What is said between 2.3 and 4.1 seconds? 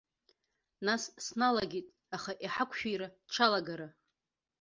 иҳақәшәира дшалагара.